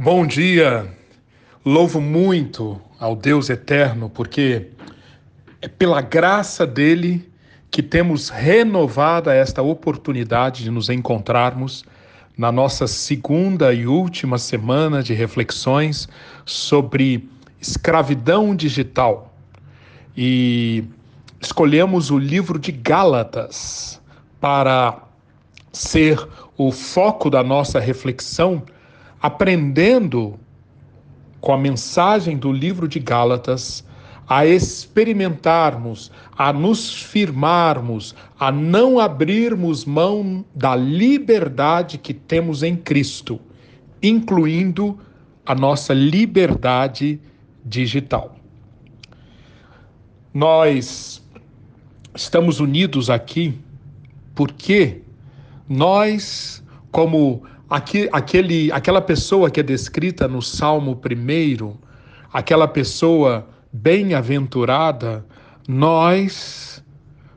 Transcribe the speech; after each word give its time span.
Bom 0.00 0.24
dia. 0.24 0.88
Louvo 1.64 2.00
muito 2.00 2.80
ao 3.00 3.16
Deus 3.16 3.50
eterno, 3.50 4.08
porque 4.08 4.68
é 5.60 5.66
pela 5.66 6.00
graça 6.00 6.64
dele 6.64 7.28
que 7.68 7.82
temos 7.82 8.28
renovada 8.28 9.34
esta 9.34 9.60
oportunidade 9.60 10.62
de 10.62 10.70
nos 10.70 10.88
encontrarmos 10.88 11.84
na 12.36 12.52
nossa 12.52 12.86
segunda 12.86 13.74
e 13.74 13.88
última 13.88 14.38
semana 14.38 15.02
de 15.02 15.14
reflexões 15.14 16.08
sobre 16.46 17.28
escravidão 17.60 18.54
digital. 18.54 19.34
E 20.16 20.84
escolhemos 21.40 22.12
o 22.12 22.18
livro 22.18 22.56
de 22.56 22.70
Gálatas 22.70 24.00
para 24.40 24.96
ser 25.72 26.24
o 26.56 26.70
foco 26.70 27.28
da 27.28 27.42
nossa 27.42 27.80
reflexão 27.80 28.62
aprendendo 29.20 30.38
com 31.40 31.52
a 31.52 31.58
mensagem 31.58 32.36
do 32.36 32.52
livro 32.52 32.88
de 32.88 32.98
Gálatas 32.98 33.84
a 34.28 34.44
experimentarmos, 34.44 36.12
a 36.36 36.52
nos 36.52 37.02
firmarmos, 37.02 38.14
a 38.38 38.52
não 38.52 38.98
abrirmos 38.98 39.86
mão 39.86 40.44
da 40.54 40.76
liberdade 40.76 41.96
que 41.96 42.12
temos 42.12 42.62
em 42.62 42.76
Cristo, 42.76 43.40
incluindo 44.02 44.98
a 45.46 45.54
nossa 45.54 45.94
liberdade 45.94 47.18
digital. 47.64 48.36
Nós 50.34 51.22
estamos 52.14 52.60
unidos 52.60 53.08
aqui 53.08 53.58
porque 54.34 55.00
nós, 55.66 56.62
como 56.92 57.42
Aqui, 57.70 58.08
aquele, 58.12 58.72
aquela 58.72 59.02
pessoa 59.02 59.50
que 59.50 59.60
é 59.60 59.62
descrita 59.62 60.26
no 60.26 60.40
Salmo 60.40 60.96
primeiro, 60.96 61.78
aquela 62.32 62.66
pessoa 62.66 63.46
bem-aventurada, 63.70 65.24
nós 65.68 66.82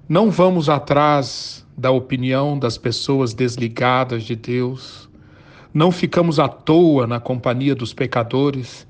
não 0.07 0.31
vamos 0.31 0.69
atrás 0.69 1.67
da 1.77 1.91
opinião 1.91 2.57
das 2.57 2.77
pessoas 2.77 3.33
desligadas 3.33 4.23
de 4.23 4.37
Deus, 4.37 5.09
não 5.73 5.91
ficamos 5.91 6.39
à 6.39 6.47
toa 6.47 7.05
na 7.05 7.19
companhia 7.19 7.75
dos 7.75 7.93
pecadores, 7.93 8.87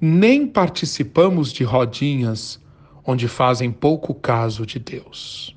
nem 0.00 0.46
participamos 0.46 1.52
de 1.52 1.64
rodinhas 1.64 2.60
onde 3.04 3.26
fazem 3.26 3.72
pouco 3.72 4.14
caso 4.14 4.64
de 4.64 4.78
Deus. 4.78 5.56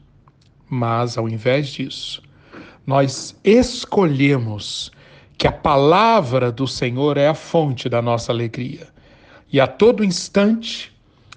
Mas, 0.67 1.16
ao 1.16 1.30
invés 1.30 1.67
disso, 1.67 2.23
nós 2.86 3.40
escolhemos 3.44 4.92
que 5.38 5.48
a 5.48 5.52
palavra 5.52 6.52
do 6.52 6.68
Senhor 6.68 7.16
é 7.16 7.28
a 7.28 7.36
fonte 7.36 7.88
da 7.88 8.02
nossa 8.02 8.32
alegria. 8.32 8.88
E 9.52 9.62
a 9.62 9.68
todo 9.68 10.04
instante, 10.04 10.92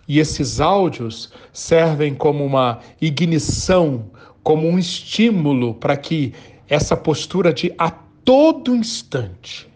e 0.08 0.18
esses 0.18 0.60
áudios 0.60 1.32
servem 1.52 2.14
como 2.14 2.44
uma 2.44 2.80
ignição, 3.00 4.10
como 4.42 4.66
um 4.66 4.78
estímulo 4.78 5.74
para 5.74 5.96
que 5.96 6.32
essa 6.66 6.96
postura 6.96 7.52
de 7.52 7.72
a 7.76 7.90
todo 7.90 8.74
instante 8.74 9.68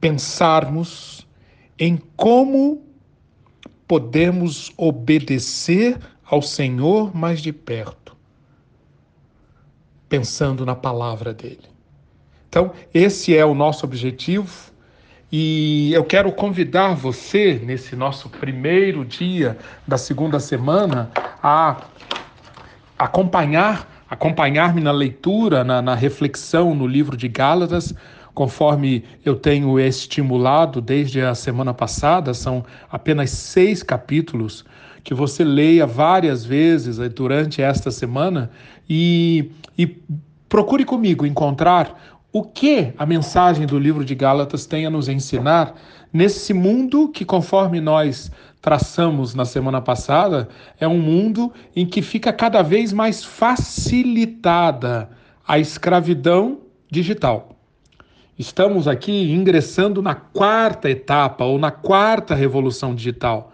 pensarmos 0.00 1.26
em 1.78 2.00
como 2.16 2.82
podemos 3.86 4.72
obedecer 4.76 5.98
ao 6.24 6.40
Senhor 6.40 7.14
mais 7.14 7.40
de 7.40 7.52
perto, 7.52 8.16
pensando 10.08 10.64
na 10.64 10.74
palavra 10.74 11.32
dele. 11.32 11.75
Então, 12.56 12.72
esse 12.94 13.36
é 13.36 13.44
o 13.44 13.54
nosso 13.54 13.84
objetivo. 13.84 14.50
E 15.30 15.92
eu 15.92 16.02
quero 16.04 16.32
convidar 16.32 16.94
você, 16.94 17.60
nesse 17.62 17.94
nosso 17.94 18.30
primeiro 18.30 19.04
dia 19.04 19.58
da 19.86 19.98
segunda 19.98 20.40
semana, 20.40 21.10
a 21.42 21.76
acompanhar 22.98 23.94
acompanhar-me 24.08 24.80
na 24.80 24.90
leitura, 24.90 25.64
na, 25.64 25.82
na, 25.82 25.94
reflexão 25.94 26.74
no 26.74 26.86
livro 26.86 27.14
de 27.14 27.28
Gálatas, 27.28 27.92
conforme 28.32 29.04
eu 29.22 29.36
tenho 29.36 29.78
estimulado 29.78 30.80
desde 30.80 31.20
a 31.20 31.34
semana 31.34 31.74
passada, 31.74 32.32
são 32.32 32.64
apenas 32.90 33.30
seis 33.30 33.82
capítulos 33.82 34.64
que 35.04 35.12
você 35.12 35.44
leia 35.44 35.86
várias 35.86 36.42
vezes 36.42 36.96
durante 37.10 37.60
esta 37.60 37.90
semana. 37.90 38.50
E, 38.88 39.50
e 39.76 39.86
procure 40.48 40.84
comigo 40.84 41.26
encontrar 41.26 42.15
o 42.32 42.42
que 42.42 42.92
a 42.98 43.06
mensagem 43.06 43.66
do 43.66 43.78
livro 43.78 44.04
de 44.04 44.14
Gálatas 44.14 44.66
tem 44.66 44.84
a 44.86 44.90
nos 44.90 45.08
ensinar 45.08 45.74
nesse 46.12 46.52
mundo 46.52 47.08
que, 47.08 47.24
conforme 47.24 47.80
nós 47.80 48.30
traçamos 48.60 49.34
na 49.34 49.44
semana 49.44 49.80
passada, 49.80 50.48
é 50.78 50.86
um 50.88 50.98
mundo 50.98 51.52
em 51.74 51.86
que 51.86 52.02
fica 52.02 52.32
cada 52.32 52.62
vez 52.62 52.92
mais 52.92 53.24
facilitada 53.24 55.08
a 55.46 55.58
escravidão 55.58 56.58
digital. 56.90 57.56
Estamos 58.38 58.86
aqui 58.86 59.32
ingressando 59.32 60.02
na 60.02 60.14
quarta 60.14 60.90
etapa 60.90 61.44
ou 61.44 61.58
na 61.58 61.70
quarta 61.70 62.34
revolução 62.34 62.94
digital. 62.94 63.52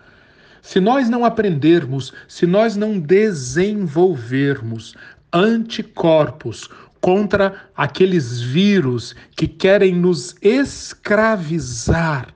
Se 0.60 0.80
nós 0.80 1.08
não 1.08 1.24
aprendermos, 1.24 2.12
se 2.26 2.46
nós 2.46 2.76
não 2.76 2.98
desenvolvermos 2.98 4.96
anticorpos 5.32 6.68
contra 7.02 7.54
aqueles 7.76 8.40
vírus 8.40 9.14
que 9.36 9.48
querem 9.48 9.92
nos 9.92 10.36
escravizar 10.40 12.28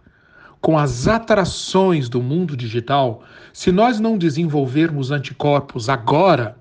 com 0.60 0.77
as 0.77 1.06
atrações 1.06 2.09
do 2.09 2.21
mundo 2.21 2.56
digital, 2.56 3.22
se 3.53 3.71
nós 3.71 4.00
não 4.00 4.19
desenvolvermos 4.19 5.12
anticorpos 5.12 5.88
agora, 5.88 6.59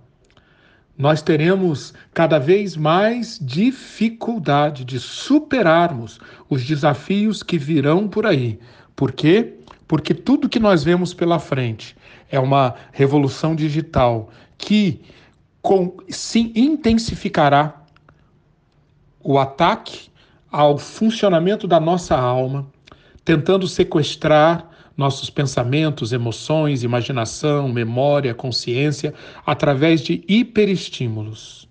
nós 0.95 1.23
teremos 1.23 1.95
cada 2.13 2.37
vez 2.37 2.77
mais 2.77 3.39
dificuldade 3.41 4.85
de 4.85 4.99
superarmos 4.99 6.19
os 6.47 6.63
desafios 6.63 7.41
que 7.41 7.57
virão 7.57 8.07
por 8.07 8.27
aí. 8.27 8.59
Por 8.95 9.11
quê? 9.13 9.55
Porque 9.87 10.13
tudo 10.13 10.47
que 10.47 10.59
nós 10.59 10.83
vemos 10.83 11.11
pela 11.11 11.39
frente 11.39 11.97
é 12.29 12.39
uma 12.39 12.75
revolução 12.91 13.55
digital 13.55 14.29
que 14.59 15.01
com, 15.59 15.97
se 16.07 16.53
intensificará 16.55 17.84
o 19.25 19.39
ataque 19.39 20.09
ao 20.51 20.77
funcionamento 20.77 21.67
da 21.67 21.79
nossa 21.79 22.15
alma, 22.15 22.67
tentando 23.25 23.67
sequestrar 23.67 24.69
nossos 24.95 25.31
pensamentos, 25.31 26.13
emoções, 26.13 26.83
imaginação, 26.83 27.67
memória, 27.67 28.35
consciência, 28.35 29.15
através 29.43 30.01
de 30.01 30.23
hiperestímulos, 30.27 31.67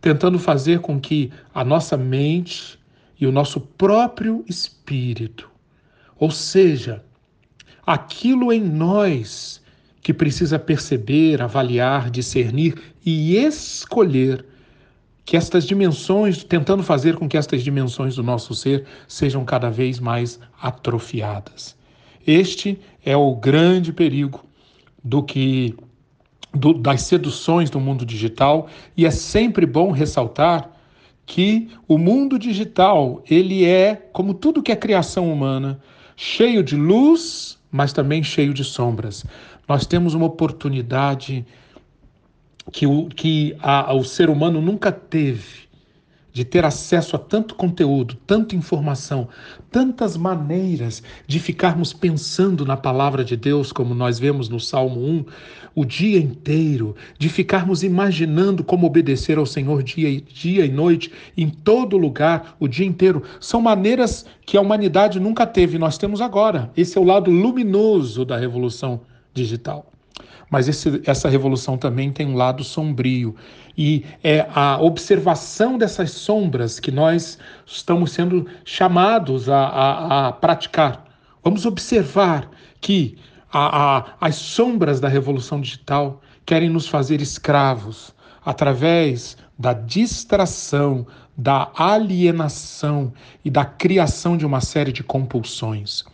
tentando 0.00 0.38
fazer 0.38 0.78
com 0.78 1.00
que 1.00 1.32
a 1.52 1.64
nossa 1.64 1.96
mente 1.96 2.78
e 3.20 3.26
o 3.26 3.32
nosso 3.32 3.60
próprio 3.60 4.44
espírito, 4.48 5.50
ou 6.16 6.30
seja, 6.30 7.04
aquilo 7.84 8.52
em 8.52 8.62
nós 8.62 9.60
que 10.00 10.14
precisa 10.14 10.56
perceber, 10.56 11.42
avaliar, 11.42 12.10
discernir 12.10 12.80
e 13.04 13.36
escolher 13.36 14.46
que 15.28 15.36
estas 15.36 15.66
dimensões, 15.66 16.42
tentando 16.42 16.82
fazer 16.82 17.14
com 17.14 17.28
que 17.28 17.36
estas 17.36 17.62
dimensões 17.62 18.16
do 18.16 18.22
nosso 18.22 18.54
ser 18.54 18.86
sejam 19.06 19.44
cada 19.44 19.68
vez 19.68 20.00
mais 20.00 20.40
atrofiadas. 20.58 21.76
Este 22.26 22.80
é 23.04 23.14
o 23.14 23.36
grande 23.36 23.92
perigo 23.92 24.42
do 25.04 25.22
que 25.22 25.76
do, 26.54 26.72
das 26.72 27.02
seduções 27.02 27.68
do 27.68 27.78
mundo 27.78 28.06
digital 28.06 28.68
e 28.96 29.04
é 29.04 29.10
sempre 29.10 29.66
bom 29.66 29.90
ressaltar 29.90 30.70
que 31.26 31.68
o 31.86 31.98
mundo 31.98 32.38
digital 32.38 33.22
ele 33.28 33.66
é 33.66 33.96
como 33.96 34.32
tudo 34.32 34.62
que 34.62 34.72
é 34.72 34.76
criação 34.76 35.30
humana, 35.30 35.78
cheio 36.16 36.62
de 36.62 36.74
luz, 36.74 37.58
mas 37.70 37.92
também 37.92 38.22
cheio 38.22 38.54
de 38.54 38.64
sombras. 38.64 39.26
Nós 39.68 39.84
temos 39.84 40.14
uma 40.14 40.24
oportunidade 40.24 41.44
que 42.72 42.86
o, 42.86 43.06
que 43.06 43.56
a, 43.60 43.92
o 43.94 44.04
ser 44.04 44.30
humano 44.30 44.60
nunca 44.60 44.92
teve 44.92 45.68
de 46.38 46.44
ter 46.44 46.64
acesso 46.64 47.16
a 47.16 47.18
tanto 47.18 47.56
conteúdo, 47.56 48.16
tanta 48.24 48.54
informação, 48.54 49.28
tantas 49.72 50.16
maneiras 50.16 51.02
de 51.26 51.40
ficarmos 51.40 51.92
pensando 51.92 52.64
na 52.64 52.76
palavra 52.76 53.24
de 53.24 53.36
Deus, 53.36 53.72
como 53.72 53.92
nós 53.92 54.20
vemos 54.20 54.48
no 54.48 54.60
Salmo 54.60 55.00
1, 55.00 55.24
o 55.74 55.84
dia 55.84 56.18
inteiro, 56.18 56.94
de 57.18 57.28
ficarmos 57.28 57.82
imaginando 57.82 58.62
como 58.62 58.86
obedecer 58.86 59.36
ao 59.36 59.46
Senhor 59.46 59.82
dia 59.82 60.08
e, 60.08 60.20
dia 60.20 60.64
e 60.64 60.70
noite, 60.70 61.10
em 61.36 61.50
todo 61.50 61.98
lugar, 61.98 62.54
o 62.60 62.68
dia 62.68 62.86
inteiro. 62.86 63.24
São 63.40 63.60
maneiras 63.60 64.24
que 64.46 64.56
a 64.56 64.60
humanidade 64.60 65.18
nunca 65.18 65.44
teve, 65.44 65.76
nós 65.76 65.98
temos 65.98 66.20
agora. 66.20 66.70
Esse 66.76 66.96
é 66.96 67.00
o 67.00 67.04
lado 67.04 67.32
luminoso 67.32 68.24
da 68.24 68.36
revolução 68.36 69.00
digital. 69.34 69.90
Mas 70.50 70.68
esse, 70.68 71.02
essa 71.04 71.28
revolução 71.28 71.76
também 71.76 72.10
tem 72.10 72.26
um 72.26 72.34
lado 72.34 72.64
sombrio. 72.64 73.36
E 73.76 74.04
é 74.24 74.46
a 74.54 74.80
observação 74.80 75.76
dessas 75.76 76.10
sombras 76.10 76.80
que 76.80 76.90
nós 76.90 77.38
estamos 77.66 78.12
sendo 78.12 78.46
chamados 78.64 79.48
a, 79.48 79.58
a, 79.58 80.28
a 80.28 80.32
praticar. 80.32 81.04
Vamos 81.44 81.66
observar 81.66 82.50
que 82.80 83.16
a, 83.52 84.14
as 84.20 84.36
sombras 84.36 85.00
da 85.00 85.08
revolução 85.08 85.60
digital 85.60 86.20
querem 86.44 86.68
nos 86.68 86.88
fazer 86.88 87.20
escravos 87.20 88.14
através 88.44 89.36
da 89.58 89.72
distração, 89.72 91.06
da 91.36 91.70
alienação 91.74 93.12
e 93.44 93.50
da 93.50 93.64
criação 93.64 94.36
de 94.36 94.46
uma 94.46 94.60
série 94.60 94.92
de 94.92 95.02
compulsões. 95.02 96.04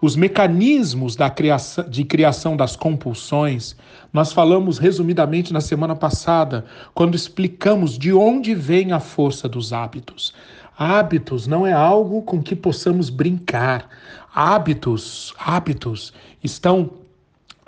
Os 0.00 0.16
mecanismos 0.16 1.16
da 1.16 1.30
criação, 1.30 1.88
de 1.88 2.04
criação 2.04 2.56
das 2.56 2.76
compulsões, 2.76 3.76
nós 4.12 4.32
falamos 4.32 4.78
resumidamente 4.78 5.52
na 5.52 5.60
semana 5.60 5.94
passada, 5.94 6.64
quando 6.94 7.14
explicamos 7.14 7.98
de 7.98 8.12
onde 8.12 8.54
vem 8.54 8.92
a 8.92 9.00
força 9.00 9.48
dos 9.48 9.72
hábitos. 9.72 10.34
Hábitos 10.78 11.46
não 11.46 11.66
é 11.66 11.72
algo 11.72 12.22
com 12.22 12.42
que 12.42 12.54
possamos 12.54 13.08
brincar. 13.08 13.88
Hábitos, 14.34 15.34
hábitos 15.38 16.12
estão 16.42 16.90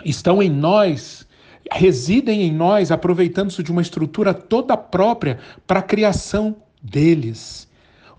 estão 0.05 0.41
em 0.41 0.49
nós 0.49 1.27
residem 1.71 2.43
em 2.43 2.51
nós, 2.51 2.91
aproveitando-se 2.91 3.61
de 3.61 3.71
uma 3.71 3.81
estrutura 3.81 4.33
toda 4.33 4.75
própria 4.75 5.39
para 5.67 5.79
a 5.79 5.83
criação 5.83 6.55
deles. 6.81 7.67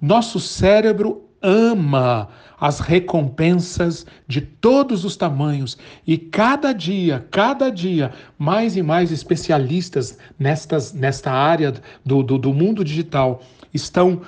Nosso 0.01 0.39
cérebro 0.39 1.25
ama 1.43 2.29
as 2.61 2.79
recompensas 2.79 4.05
de 4.29 4.41
todos 4.41 5.05
os 5.05 5.17
tamanhos. 5.17 5.79
E 6.07 6.19
cada 6.19 6.73
dia, 6.73 7.27
cada 7.31 7.71
dia, 7.71 8.13
mais 8.39 8.77
e 8.77 8.83
mais 8.83 9.11
especialistas 9.11 10.19
nestas, 10.39 10.93
nesta 10.93 11.33
área 11.33 11.73
do, 12.05 12.23
do, 12.23 12.39
do 12.39 12.53
mundo 12.53 12.85
digital 12.85 13.43
estão 13.73 14.21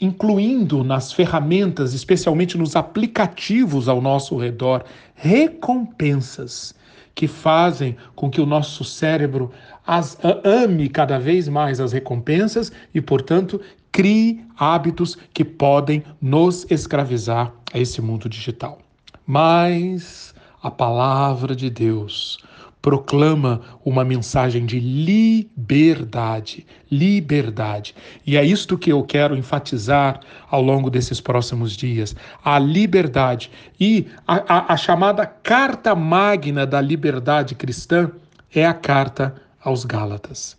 incluindo 0.00 0.84
nas 0.84 1.12
ferramentas, 1.12 1.94
especialmente 1.94 2.58
nos 2.58 2.76
aplicativos 2.76 3.88
ao 3.88 4.00
nosso 4.00 4.36
redor, 4.36 4.84
recompensas 5.14 6.74
que 7.14 7.26
fazem 7.26 7.96
com 8.14 8.28
que 8.28 8.42
o 8.42 8.46
nosso 8.46 8.84
cérebro 8.84 9.50
as, 9.86 10.18
ame 10.44 10.88
cada 10.88 11.18
vez 11.18 11.48
mais 11.48 11.80
as 11.80 11.92
recompensas 11.92 12.70
e, 12.94 13.00
portanto, 13.00 13.58
crie 13.96 14.44
hábitos 14.58 15.16
que 15.32 15.42
podem 15.42 16.04
nos 16.20 16.70
escravizar 16.70 17.50
a 17.72 17.78
esse 17.78 18.02
mundo 18.02 18.28
digital. 18.28 18.78
Mas 19.26 20.34
a 20.62 20.70
palavra 20.70 21.56
de 21.56 21.70
Deus 21.70 22.36
proclama 22.82 23.62
uma 23.82 24.04
mensagem 24.04 24.66
de 24.66 24.78
liberdade, 24.78 26.66
liberdade. 26.90 27.94
E 28.26 28.36
é 28.36 28.44
isto 28.44 28.76
que 28.76 28.92
eu 28.92 29.02
quero 29.02 29.34
enfatizar 29.34 30.20
ao 30.50 30.60
longo 30.60 30.90
desses 30.90 31.18
próximos 31.18 31.72
dias: 31.72 32.14
a 32.44 32.58
liberdade. 32.58 33.50
E 33.80 34.08
a, 34.28 34.58
a, 34.58 34.74
a 34.74 34.76
chamada 34.76 35.24
Carta 35.24 35.94
Magna 35.94 36.66
da 36.66 36.82
Liberdade 36.82 37.54
Cristã 37.54 38.10
é 38.54 38.66
a 38.66 38.74
carta 38.74 39.36
aos 39.64 39.86
Gálatas. 39.86 40.54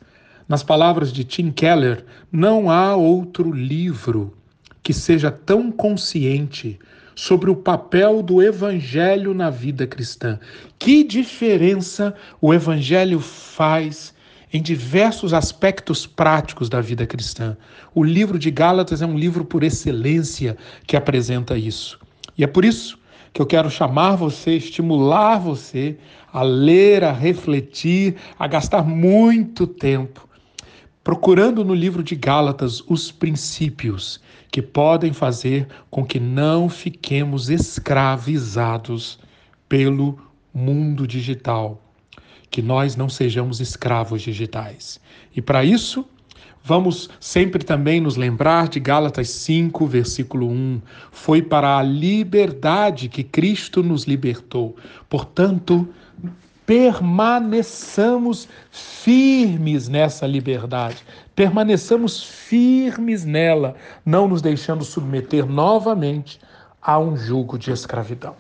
Nas 0.48 0.64
palavras 0.64 1.12
de 1.12 1.26
Tim 1.26 1.52
Keller, 1.52 2.06
não 2.32 2.70
há 2.70 2.96
outro 2.96 3.52
livro 3.52 4.34
que 4.82 4.94
seja 4.94 5.30
tão 5.30 5.70
consciente 5.70 6.80
sobre 7.14 7.50
o 7.50 7.56
papel 7.56 8.24
do 8.24 8.42
Evangelho 8.42 9.34
na 9.34 9.50
vida 9.50 9.86
cristã. 9.86 10.40
Que 10.80 11.04
diferença 11.04 12.16
o 12.40 12.54
Evangelho 12.54 13.20
faz 13.20 14.14
em 14.54 14.62
diversos 14.62 15.34
aspectos 15.34 16.08
práticos 16.08 16.70
da 16.70 16.80
vida 16.80 17.06
cristã. 17.06 17.58
O 17.94 18.02
livro 18.02 18.40
de 18.40 18.50
Gálatas 18.50 19.02
é 19.02 19.06
um 19.06 19.18
livro 19.18 19.44
por 19.44 19.64
excelência 19.64 20.56
que 20.86 20.96
apresenta 20.96 21.58
isso. 21.58 22.00
E 22.38 22.44
é 22.46 22.48
por 22.48 22.64
isso 22.64 22.98
que 23.34 23.42
eu 23.42 23.46
quero 23.46 23.70
chamar 23.70 24.16
você, 24.16 24.52
estimular 24.52 25.40
você 25.40 25.98
a 26.32 26.42
ler, 26.42 27.04
a 27.04 27.12
refletir, 27.12 28.16
a 28.40 28.48
gastar 28.48 28.84
muito 28.84 29.68
tempo 29.68 30.27
procurando 31.08 31.64
no 31.64 31.74
livro 31.74 32.04
de 32.04 32.18
Gálatas 32.18 32.84
os 32.86 33.14
princípios 33.14 34.20
que 34.52 34.62
podem 34.62 35.14
fazer 35.14 35.66
com 35.90 36.06
que 36.06 36.20
não 36.20 36.68
fiquemos 36.68 37.50
escravizados 37.50 39.18
pelo 39.70 40.20
mundo 40.54 41.08
digital, 41.08 41.82
que 42.52 42.62
nós 42.62 42.98
não 42.98 43.08
sejamos 43.08 43.62
escravos 43.62 44.22
digitais. 44.22 45.00
E 45.34 45.42
para 45.42 45.64
isso, 45.64 46.06
Vamos 46.68 47.10
sempre 47.18 47.64
também 47.64 48.02
nos 48.02 48.18
lembrar 48.18 48.68
de 48.68 48.78
Gálatas 48.78 49.30
5, 49.30 49.88
versículo 49.88 50.50
1. 50.50 50.82
Foi 51.14 51.42
para 51.42 51.78
a 51.78 51.82
liberdade 51.82 53.08
que 53.08 53.24
Cristo 53.24 53.82
nos 53.82 54.04
libertou. 54.04 54.76
Portanto, 55.08 55.88
permaneçamos 56.68 58.48
firmes 58.70 59.88
nessa 59.88 60.28
liberdade, 60.28 60.98
permaneçamos 61.34 62.22
firmes 62.22 63.24
nela, 63.24 63.74
não 64.06 64.28
nos 64.28 64.42
deixando 64.42 64.84
submeter 64.84 65.46
novamente 65.46 66.42
a 66.82 67.00
um 67.00 67.16
jugo 67.16 67.58
de 67.58 67.72
escravidão. 67.72 68.36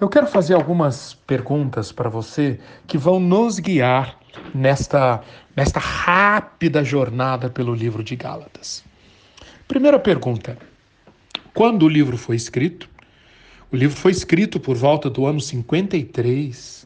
Eu 0.00 0.08
quero 0.08 0.26
fazer 0.26 0.54
algumas 0.54 1.14
perguntas 1.14 1.92
para 1.92 2.10
você 2.10 2.58
que 2.84 2.98
vão 2.98 3.20
nos 3.20 3.60
guiar 3.60 4.18
nesta, 4.52 5.22
nesta 5.56 5.78
rápida 5.78 6.82
jornada 6.82 7.48
pelo 7.48 7.72
livro 7.72 8.02
de 8.02 8.16
Gálatas. 8.16 8.84
Primeira 9.68 10.00
pergunta: 10.00 10.58
quando 11.54 11.84
o 11.84 11.88
livro 11.88 12.18
foi 12.18 12.34
escrito? 12.34 12.90
O 13.70 13.76
livro 13.76 13.96
foi 13.96 14.10
escrito 14.10 14.58
por 14.58 14.76
volta 14.76 15.08
do 15.08 15.26
ano 15.26 15.40
53 15.40 16.85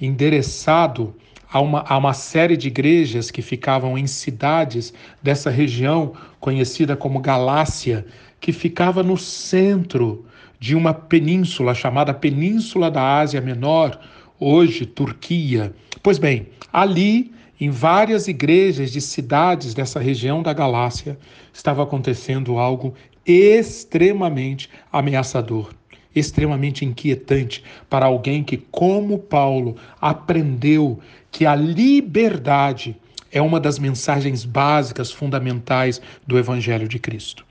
endereçado 0.00 1.14
a 1.50 1.60
uma, 1.60 1.84
a 1.86 1.96
uma 1.96 2.12
série 2.12 2.56
de 2.56 2.68
igrejas 2.68 3.30
que 3.30 3.40
ficavam 3.40 3.96
em 3.96 4.06
cidades 4.06 4.92
dessa 5.22 5.50
região 5.50 6.12
conhecida 6.38 6.96
como 6.96 7.20
Galácia, 7.20 8.04
que 8.40 8.52
ficava 8.52 9.02
no 9.02 9.16
centro 9.16 10.26
de 10.60 10.74
uma 10.74 10.92
península 10.92 11.74
chamada 11.74 12.12
Península 12.12 12.90
da 12.90 13.18
Ásia 13.18 13.40
Menor, 13.40 13.98
hoje 14.38 14.84
Turquia. 14.84 15.72
Pois 16.02 16.18
bem, 16.18 16.48
ali, 16.72 17.32
em 17.60 17.70
várias 17.70 18.28
igrejas 18.28 18.92
de 18.92 19.00
cidades 19.00 19.74
dessa 19.74 19.98
região 19.98 20.42
da 20.42 20.52
Galácia, 20.52 21.18
estava 21.52 21.82
acontecendo 21.82 22.58
algo 22.58 22.94
extremamente 23.24 24.68
ameaçador 24.92 25.77
extremamente 26.18 26.84
inquietante 26.84 27.62
para 27.88 28.06
alguém 28.06 28.42
que, 28.42 28.56
como 28.56 29.18
Paulo, 29.18 29.76
aprendeu 30.00 30.98
que 31.30 31.46
a 31.46 31.54
liberdade 31.54 32.96
é 33.30 33.40
uma 33.40 33.60
das 33.60 33.78
mensagens 33.78 34.44
básicas, 34.44 35.12
fundamentais 35.12 36.00
do 36.26 36.38
Evangelho 36.38 36.88
de 36.88 36.98
Cristo. 36.98 37.44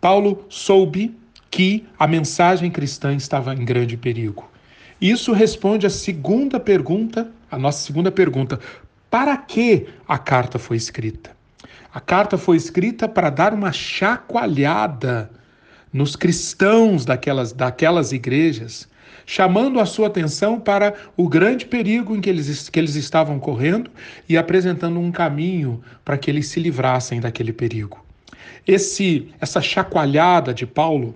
Paulo 0.00 0.44
soube 0.48 1.16
que 1.50 1.84
a 1.98 2.06
mensagem 2.06 2.70
cristã 2.70 3.14
estava 3.14 3.54
em 3.54 3.64
grande 3.64 3.96
perigo. 3.96 4.50
Isso 5.00 5.32
responde 5.32 5.86
à 5.86 5.90
segunda 5.90 6.60
pergunta, 6.60 7.30
a 7.50 7.58
nossa 7.58 7.84
segunda 7.84 8.10
pergunta: 8.10 8.60
para 9.10 9.36
que 9.36 9.86
a 10.06 10.18
carta 10.18 10.58
foi 10.58 10.76
escrita? 10.76 11.34
A 11.92 12.00
carta 12.00 12.36
foi 12.36 12.56
escrita 12.56 13.08
para 13.08 13.30
dar 13.30 13.54
uma 13.54 13.70
chacoalhada 13.70 15.30
nos 15.94 16.16
cristãos 16.16 17.04
daquelas, 17.04 17.52
daquelas 17.52 18.10
igrejas, 18.10 18.88
chamando 19.24 19.78
a 19.78 19.86
sua 19.86 20.08
atenção 20.08 20.58
para 20.58 20.92
o 21.16 21.28
grande 21.28 21.66
perigo 21.66 22.16
em 22.16 22.20
que 22.20 22.28
eles, 22.28 22.68
que 22.68 22.80
eles 22.80 22.96
estavam 22.96 23.38
correndo 23.38 23.88
e 24.28 24.36
apresentando 24.36 24.98
um 24.98 25.12
caminho 25.12 25.80
para 26.04 26.18
que 26.18 26.28
eles 26.28 26.48
se 26.48 26.58
livrassem 26.58 27.20
daquele 27.20 27.52
perigo. 27.52 28.04
Esse, 28.66 29.28
essa 29.40 29.62
chacoalhada 29.62 30.52
de 30.52 30.66
Paulo 30.66 31.14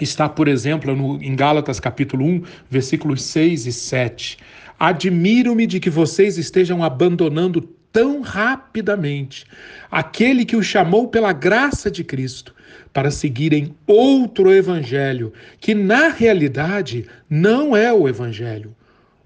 está, 0.00 0.30
por 0.30 0.48
exemplo, 0.48 0.96
no, 0.96 1.22
em 1.22 1.36
Gálatas 1.36 1.78
capítulo 1.78 2.24
1, 2.24 2.42
versículos 2.70 3.22
6 3.22 3.66
e 3.66 3.72
7. 3.72 4.38
Admiro-me 4.78 5.66
de 5.66 5.78
que 5.78 5.90
vocês 5.90 6.38
estejam 6.38 6.82
abandonando 6.82 7.68
tão 7.92 8.20
rapidamente 8.20 9.46
aquele 9.90 10.44
que 10.44 10.56
o 10.56 10.62
chamou 10.62 11.08
pela 11.08 11.32
graça 11.32 11.90
de 11.90 12.04
Cristo 12.04 12.54
para 12.92 13.10
seguirem 13.10 13.74
outro 13.86 14.52
evangelho, 14.52 15.32
que 15.60 15.74
na 15.74 16.08
realidade 16.08 17.06
não 17.28 17.76
é 17.76 17.92
o 17.92 18.08
evangelho. 18.08 18.74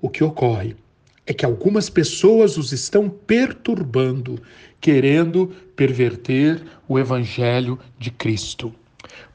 O 0.01 0.09
que 0.09 0.23
ocorre 0.23 0.77
é 1.27 1.33
que 1.33 1.45
algumas 1.45 1.89
pessoas 1.89 2.59
os 2.59 2.73
estão 2.73 3.09
perturbando, 3.09 4.41
querendo 4.81 5.55
perverter 5.75 6.63
o 6.87 6.99
evangelho 6.99 7.79
de 7.99 8.11
Cristo. 8.11 8.75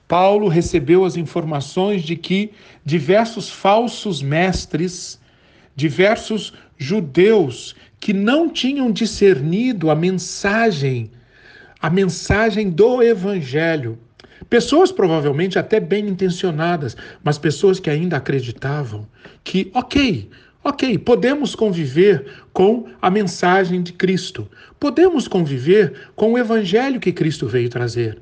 Paulo 0.07 0.47
recebeu 0.47 1.05
as 1.05 1.17
informações 1.17 2.03
de 2.03 2.15
que 2.15 2.51
diversos 2.85 3.49
falsos 3.49 4.21
mestres 4.21 5.19
diversos 5.79 6.53
judeus 6.77 7.73
que 7.99 8.13
não 8.13 8.49
tinham 8.49 8.91
discernido 8.91 9.89
a 9.89 9.95
mensagem, 9.95 11.11
a 11.81 11.89
mensagem 11.89 12.69
do 12.69 13.03
evangelho. 13.03 13.97
Pessoas 14.49 14.91
provavelmente 14.91 15.59
até 15.59 15.79
bem 15.79 16.07
intencionadas, 16.07 16.95
mas 17.23 17.37
pessoas 17.37 17.79
que 17.79 17.89
ainda 17.89 18.17
acreditavam 18.17 19.07
que, 19.43 19.69
ok, 19.73 20.29
ok, 20.63 20.97
podemos 20.97 21.55
conviver 21.55 22.25
com 22.53 22.87
a 23.01 23.09
mensagem 23.09 23.81
de 23.81 23.93
Cristo, 23.93 24.49
podemos 24.79 25.27
conviver 25.27 26.07
com 26.15 26.33
o 26.33 26.37
evangelho 26.37 26.99
que 26.99 27.11
Cristo 27.11 27.47
veio 27.47 27.69
trazer, 27.69 28.19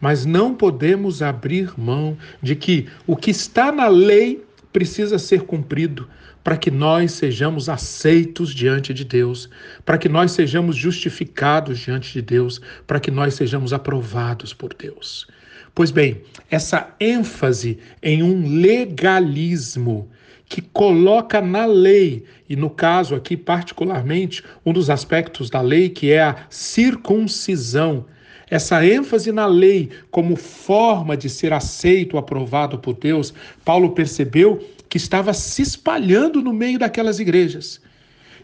mas 0.00 0.26
não 0.26 0.54
podemos 0.54 1.22
abrir 1.22 1.72
mão 1.78 2.16
de 2.42 2.56
que 2.56 2.88
o 3.06 3.16
que 3.16 3.30
está 3.30 3.70
na 3.70 3.86
lei 3.86 4.44
precisa 4.72 5.18
ser 5.18 5.42
cumprido 5.42 6.08
para 6.42 6.56
que 6.56 6.70
nós 6.70 7.12
sejamos 7.12 7.68
aceitos 7.68 8.54
diante 8.54 8.94
de 8.94 9.04
Deus, 9.04 9.48
para 9.84 9.98
que 9.98 10.08
nós 10.08 10.32
sejamos 10.32 10.76
justificados 10.76 11.78
diante 11.78 12.12
de 12.12 12.22
Deus, 12.22 12.60
para 12.86 13.00
que 13.00 13.10
nós 13.10 13.34
sejamos 13.34 13.72
aprovados 13.72 14.54
por 14.54 14.72
Deus. 14.74 15.26
Pois 15.74 15.90
bem, 15.90 16.22
essa 16.50 16.94
ênfase 16.98 17.78
em 18.02 18.22
um 18.22 18.60
legalismo 18.60 20.08
que 20.50 20.60
coloca 20.60 21.40
na 21.40 21.64
lei, 21.64 22.24
e 22.48 22.56
no 22.56 22.68
caso 22.68 23.14
aqui, 23.14 23.36
particularmente, 23.36 24.42
um 24.66 24.72
dos 24.72 24.90
aspectos 24.90 25.48
da 25.48 25.60
lei 25.60 25.88
que 25.88 26.10
é 26.10 26.22
a 26.22 26.46
circuncisão, 26.50 28.04
essa 28.50 28.84
ênfase 28.84 29.30
na 29.30 29.46
lei 29.46 29.90
como 30.10 30.34
forma 30.34 31.16
de 31.16 31.30
ser 31.30 31.52
aceito, 31.52 32.18
aprovado 32.18 32.78
por 32.78 32.94
Deus, 32.94 33.32
Paulo 33.64 33.92
percebeu 33.92 34.58
que 34.88 34.96
estava 34.96 35.32
se 35.32 35.62
espalhando 35.62 36.42
no 36.42 36.52
meio 36.52 36.78
daquelas 36.78 37.20
igrejas. 37.20 37.80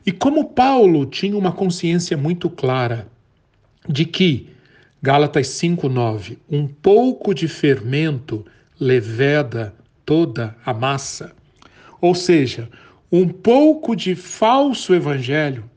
E 0.06 0.12
como 0.12 0.50
Paulo 0.50 1.04
tinha 1.04 1.36
uma 1.36 1.50
consciência 1.50 2.16
muito 2.16 2.48
clara 2.48 3.08
de 3.88 4.04
que, 4.04 4.48
Gálatas 5.02 5.48
5,9, 5.48 6.38
um 6.48 6.68
pouco 6.68 7.34
de 7.34 7.48
fermento 7.48 8.46
leveda 8.78 9.74
toda 10.04 10.56
a 10.64 10.72
massa. 10.72 11.34
Ou 12.00 12.14
seja, 12.14 12.70
um 13.10 13.26
pouco 13.26 13.96
de 13.96 14.14
falso 14.14 14.94
evangelho 14.94 15.68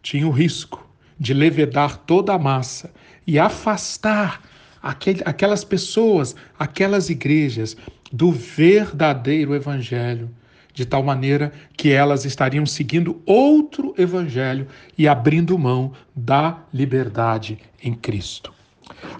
tinha 0.00 0.26
o 0.28 0.30
risco 0.30 0.88
de 1.18 1.34
levedar 1.34 1.98
toda 1.98 2.32
a 2.34 2.38
massa 2.38 2.92
e 3.28 3.38
afastar 3.38 4.40
aquelas 4.82 5.62
pessoas, 5.62 6.34
aquelas 6.58 7.10
igrejas 7.10 7.76
do 8.10 8.32
verdadeiro 8.32 9.54
evangelho, 9.54 10.30
de 10.72 10.86
tal 10.86 11.02
maneira 11.02 11.52
que 11.76 11.92
elas 11.92 12.24
estariam 12.24 12.64
seguindo 12.64 13.20
outro 13.26 13.94
evangelho 13.98 14.66
e 14.96 15.06
abrindo 15.06 15.58
mão 15.58 15.92
da 16.16 16.60
liberdade 16.72 17.58
em 17.82 17.92
Cristo. 17.92 18.50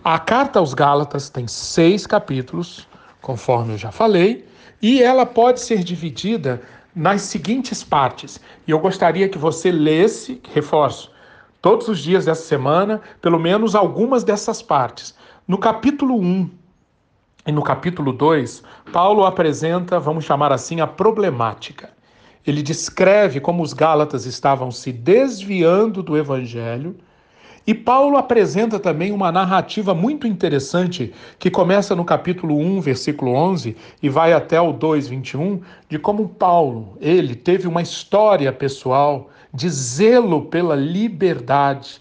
A 0.03 0.19
carta 0.19 0.59
aos 0.59 0.73
Gálatas 0.73 1.29
tem 1.29 1.47
seis 1.47 2.07
capítulos, 2.07 2.89
conforme 3.21 3.75
eu 3.75 3.79
já 3.79 3.93
falei, 3.93 4.47
e 4.81 5.03
ela 5.03 5.27
pode 5.27 5.61
ser 5.61 5.85
dividida 5.85 6.63
nas 6.95 7.21
seguintes 7.23 7.85
partes. 7.85 8.41
E 8.67 8.71
eu 8.71 8.79
gostaria 8.79 9.29
que 9.29 9.37
você 9.37 9.71
lesse, 9.71 10.41
reforço, 10.55 11.11
todos 11.61 11.89
os 11.89 11.99
dias 11.99 12.25
dessa 12.25 12.43
semana, 12.43 13.01
pelo 13.21 13.39
menos 13.39 13.75
algumas 13.75 14.25
dessas 14.25 14.63
partes. 14.63 15.15
No 15.47 15.59
capítulo 15.59 16.19
1 16.19 16.51
e 17.47 17.53
no 17.53 17.63
capítulo 17.63 18.13
2, 18.13 18.63
Paulo 18.93 19.25
apresenta, 19.25 19.99
vamos 19.99 20.25
chamar 20.25 20.53
assim, 20.53 20.81
a 20.81 20.87
problemática. 20.87 21.91
Ele 22.47 22.63
descreve 22.63 23.41
como 23.41 23.63
os 23.63 23.73
Gálatas 23.73 24.25
estavam 24.27 24.71
se 24.71 24.93
desviando 24.93 26.03
do 26.03 26.17
evangelho 26.17 26.97
e 27.69 27.75
Paulo 27.75 28.17
apresenta 28.17 28.81
também 28.81 29.13
uma 29.13 29.31
narrativa 29.31 29.93
muito 29.93 30.27
interessante 30.27 31.13
que 31.39 31.51
começa 31.51 31.95
no 31.95 32.03
capítulo 32.03 32.57
1, 32.57 32.81
versículo 32.81 33.33
11 33.33 33.77
e 34.03 34.09
vai 34.09 34.33
até 34.33 34.59
o 34.59 34.73
2, 34.73 35.09
21, 35.09 35.61
de 35.87 35.99
como 35.99 36.31
Paulo, 36.31 36.97
ele 36.99 37.35
teve 37.35 37.69
uma 37.69 37.83
história 37.83 38.51
pessoal 38.55 39.29
de 39.53 39.69
zelo 39.69 40.47
pela 40.47 40.75
liberdade, 40.75 42.01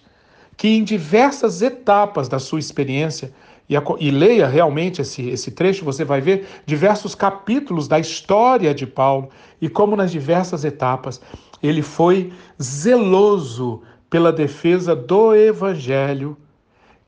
que 0.55 0.67
em 0.67 0.83
diversas 0.83 1.61
etapas 1.61 2.27
da 2.27 2.39
sua 2.39 2.59
experiência 2.59 3.31
e, 3.69 3.75
a, 3.75 3.83
e, 3.99 4.11
leia 4.11 4.47
realmente 4.47 5.01
esse, 5.01 5.27
esse 5.29 5.51
trecho, 5.51 5.83
você 5.83 6.05
vai 6.05 6.21
ver 6.21 6.47
diversos 6.65 7.13
capítulos 7.13 7.87
da 7.87 7.99
história 7.99 8.73
de 8.73 8.87
Paulo 8.87 9.29
e 9.61 9.67
como 9.67 9.95
nas 9.95 10.11
diversas 10.11 10.63
etapas 10.63 11.21
ele 11.61 11.81
foi 11.81 12.31
zeloso 12.61 13.81
pela 14.09 14.31
defesa 14.31 14.95
do 14.95 15.35
Evangelho 15.35 16.37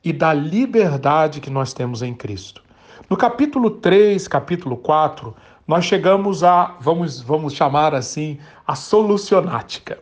e 0.04 0.12
da 0.12 0.32
liberdade 0.32 1.40
que 1.40 1.50
nós 1.50 1.72
temos 1.72 2.02
em 2.02 2.14
Cristo. 2.14 2.62
No 3.08 3.16
capítulo 3.16 3.70
3, 3.70 4.28
capítulo 4.28 4.76
4, 4.76 5.34
nós 5.66 5.84
chegamos 5.84 6.44
a, 6.44 6.76
vamos, 6.80 7.20
vamos 7.20 7.54
chamar 7.54 7.94
assim, 7.94 8.38
a 8.66 8.74
solucionática. 8.74 9.98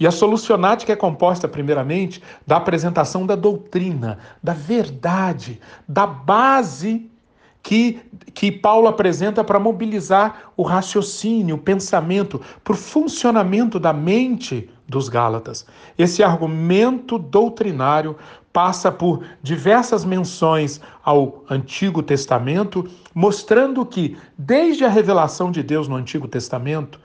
E 0.00 0.06
a 0.06 0.10
solucionática 0.10 0.94
é 0.94 0.96
composta, 0.96 1.46
primeiramente, 1.46 2.22
da 2.46 2.56
apresentação 2.56 3.26
da 3.26 3.36
doutrina, 3.36 4.18
da 4.42 4.54
verdade, 4.54 5.60
da 5.86 6.06
base 6.06 7.10
que, 7.62 8.00
que 8.32 8.50
Paulo 8.50 8.88
apresenta 8.88 9.44
para 9.44 9.60
mobilizar 9.60 10.52
o 10.56 10.62
raciocínio, 10.62 11.56
o 11.56 11.58
pensamento, 11.58 12.40
para 12.64 12.72
o 12.72 12.76
funcionamento 12.76 13.78
da 13.78 13.92
mente 13.92 14.70
dos 14.88 15.10
Gálatas. 15.10 15.66
Esse 15.98 16.22
argumento 16.22 17.18
doutrinário 17.18 18.16
passa 18.54 18.90
por 18.90 19.22
diversas 19.42 20.04
menções 20.04 20.80
ao 21.04 21.44
Antigo 21.48 22.02
Testamento, 22.02 22.88
mostrando 23.14 23.84
que, 23.84 24.16
desde 24.36 24.84
a 24.84 24.88
revelação 24.88 25.50
de 25.50 25.62
Deus 25.62 25.86
no 25.86 25.94
Antigo 25.94 26.26
Testamento, 26.26 26.98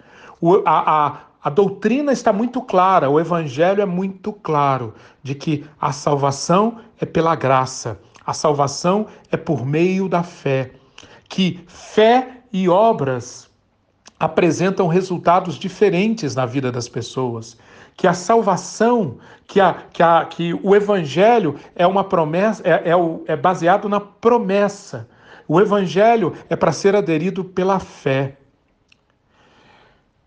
a, 0.65 1.07
a, 1.07 1.17
a 1.45 1.49
doutrina 1.51 2.11
está 2.11 2.33
muito 2.33 2.59
clara, 2.59 3.07
o 3.07 3.19
Evangelho 3.19 3.79
é 3.79 3.85
muito 3.85 4.33
claro 4.33 4.95
de 5.21 5.35
que 5.35 5.63
a 5.79 5.91
salvação 5.91 6.79
é 6.99 7.05
pela 7.05 7.35
graça, 7.35 7.99
a 8.25 8.33
salvação 8.33 9.05
é 9.31 9.37
por 9.37 9.63
meio 9.63 10.09
da 10.09 10.23
fé, 10.23 10.71
que 11.29 11.63
fé 11.67 12.39
e 12.51 12.67
obras 12.67 13.47
apresentam 14.19 14.87
resultados 14.87 15.53
diferentes 15.55 16.33
na 16.33 16.47
vida 16.47 16.71
das 16.71 16.89
pessoas 16.89 17.55
que 17.95 18.07
a 18.07 18.13
salvação, 18.13 19.17
que, 19.47 19.59
a, 19.61 19.73
que, 19.73 20.03
a, 20.03 20.25
que 20.25 20.59
o 20.63 20.75
evangelho 20.75 21.55
é 21.75 21.85
uma 21.87 22.03
promessa, 22.03 22.61
é, 22.65 22.89
é, 22.89 22.95
o, 22.95 23.23
é 23.27 23.35
baseado 23.35 23.87
na 23.87 23.99
promessa. 23.99 25.07
O 25.47 25.61
evangelho 25.61 26.33
é 26.49 26.55
para 26.55 26.71
ser 26.71 26.95
aderido 26.95 27.43
pela 27.43 27.79
fé. 27.79 28.35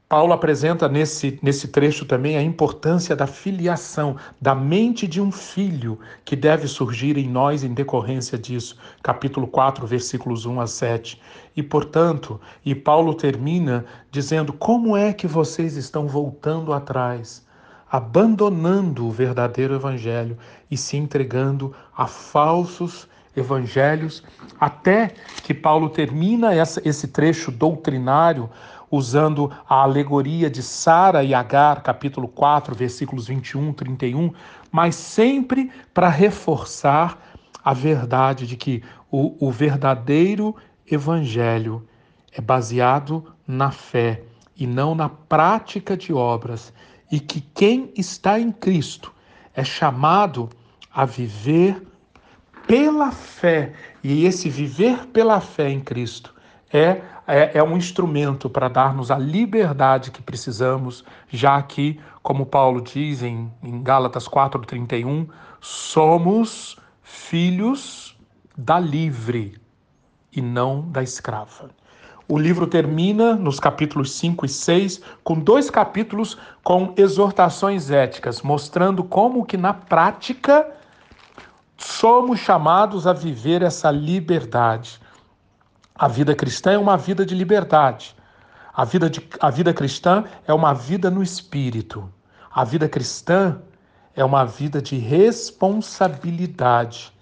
Paulo 0.09 0.33
apresenta 0.33 0.89
nesse, 0.89 1.39
nesse 1.43 1.69
trecho 1.69 2.07
também 2.07 2.39
a 2.39 2.43
importância 2.43 3.15
da 3.15 3.27
filiação, 3.27 4.17
da 4.41 4.55
mente 4.55 5.07
de 5.07 5.21
um 5.21 5.31
filho 5.31 5.99
que 6.25 6.35
deve 6.35 6.67
surgir 6.67 7.19
em 7.19 7.29
nós 7.29 7.63
em 7.63 7.75
decorrência 7.75 8.39
disso. 8.39 8.79
Capítulo 9.03 9.47
4, 9.47 9.87
versículos 9.87 10.47
1 10.47 10.61
a 10.63 10.67
7. 10.67 11.21
E, 11.55 11.63
portanto, 11.63 12.41
e 12.65 12.75
Paulo 12.75 13.13
termina 13.13 13.85
dizendo: 14.11 14.51
Como 14.53 14.97
é 14.97 15.13
que 15.13 15.27
vocês 15.27 15.77
estão 15.77 16.09
voltando 16.09 16.73
atrás? 16.73 17.47
abandonando 17.91 19.07
o 19.07 19.11
verdadeiro 19.11 19.75
evangelho 19.75 20.37
e 20.71 20.77
se 20.77 20.97
entregando 20.97 21.75
a 21.97 22.07
falsos 22.07 23.09
evangelhos, 23.35 24.23
até 24.61 25.15
que 25.43 25.55
Paulo 25.55 25.89
termina 25.89 26.55
essa, 26.55 26.87
esse 26.87 27.09
trecho 27.09 27.51
doutrinário 27.51 28.51
usando 28.91 29.51
a 29.69 29.83
alegoria 29.83 30.51
de 30.51 30.63
Sara 30.63 31.23
e 31.23 31.35
Agar, 31.35 31.83
capítulo 31.83 32.29
4, 32.29 32.75
versículos 32.75 33.27
21, 33.27 33.73
31, 33.73 34.33
mas 34.71 34.95
sempre 34.95 35.71
para 35.93 36.09
reforçar 36.09 37.19
a 37.65 37.73
verdade 37.73 38.47
de 38.47 38.57
que 38.57 38.83
o, 39.11 39.47
o 39.47 39.51
verdadeiro 39.51 40.55
evangelho 40.91 41.87
é 42.33 42.41
baseado 42.41 43.25
na 43.47 43.71
fé 43.71 44.23
e 44.57 44.67
não 44.67 44.95
na 44.95 45.09
prática 45.09 45.97
de 45.97 46.13
obras 46.13 46.73
e 47.11 47.21
que 47.21 47.41
quem 47.41 47.93
está 47.97 48.39
em 48.39 48.53
Cristo 48.53 49.13
é 49.55 49.65
chamado 49.65 50.51
a 50.93 51.05
viver 51.05 51.83
pela 52.67 53.11
fé. 53.11 53.73
E 54.03 54.25
esse 54.25 54.49
viver 54.51 55.07
pela 55.07 55.41
fé 55.41 55.71
em 55.71 55.81
Cristo 55.81 56.35
é, 56.73 57.01
é, 57.29 57.59
é 57.59 57.63
um 57.63 57.77
instrumento 57.77 58.49
para 58.49 58.69
dar-nos 58.69 59.11
a 59.11 59.19
liberdade 59.19 60.11
que 60.11 60.23
precisamos, 60.23 61.05
já 61.29 61.61
que, 61.63 62.01
como 62.23 62.47
Paulo 62.47 62.81
diz 62.81 63.23
em, 63.23 63.53
em 63.63 63.83
Gálatas 63.83 64.27
4,31, 64.27 65.29
somos 65.61 66.79
filhos 67.03 68.17
da 68.57 68.81
livre 68.81 69.61
e 70.33 70.41
não 70.41 70.81
da 70.91 71.03
escrava. 71.03 71.71
O 72.27 72.39
livro 72.39 72.67
termina 72.67 73.35
nos 73.35 73.59
capítulos 73.61 74.13
5 74.13 74.45
e 74.45 74.49
6 74.49 75.01
com 75.23 75.39
dois 75.39 75.71
capítulos 75.71 76.37
com 76.63 76.93
exortações 76.97 77.91
éticas, 77.91 78.43
mostrando 78.43 79.03
como 79.05 79.47
que 79.47 79.57
na 79.57 79.73
prática 79.73 80.67
somos 81.79 82.41
chamados 82.41 83.07
a 83.07 83.13
viver 83.13 83.63
essa 83.63 83.91
liberdade. 83.91 85.01
A 85.99 86.07
vida 86.07 86.33
cristã 86.35 86.73
é 86.73 86.79
uma 86.79 86.97
vida 86.97 87.27
de 87.27 87.35
liberdade. 87.35 88.17
A 88.73 88.85
vida, 88.85 89.11
de, 89.11 89.21
a 89.41 89.51
vida 89.51 89.75
cristã 89.75 90.23
é 90.47 90.55
uma 90.55 90.73
vida 90.73 91.11
no 91.11 91.25
espírito. 91.25 92.09
A 92.55 92.63
vida 92.63 92.89
cristã 92.89 93.61
é 94.15 94.25
uma 94.25 94.45
vida 94.45 94.81
de 94.81 94.97
responsabilidade 94.97 97.13